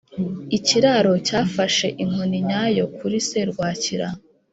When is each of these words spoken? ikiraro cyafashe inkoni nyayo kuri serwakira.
ikiraro 0.57 1.13
cyafashe 1.27 1.87
inkoni 2.03 2.37
nyayo 2.47 2.83
kuri 2.97 3.17
serwakira. 3.29 4.07